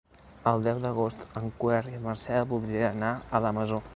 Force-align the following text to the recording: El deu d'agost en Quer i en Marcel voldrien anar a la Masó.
El 0.51 0.63
deu 0.67 0.79
d'agost 0.85 1.25
en 1.41 1.51
Quer 1.59 1.83
i 1.91 1.95
en 1.99 2.03
Marcel 2.07 2.49
voldrien 2.57 2.97
anar 3.01 3.13
a 3.41 3.45
la 3.47 3.53
Masó. 3.59 3.83